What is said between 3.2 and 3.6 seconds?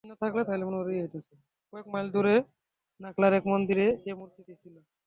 এক